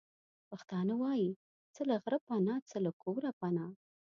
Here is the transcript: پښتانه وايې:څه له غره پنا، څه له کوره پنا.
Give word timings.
پښتانه 0.49 0.93
وايې:څه 1.01 1.81
له 1.89 1.95
غره 2.03 2.19
پنا، 2.27 2.55
څه 2.69 2.77
له 2.85 2.91
کوره 3.01 3.31
پنا. 3.39 3.65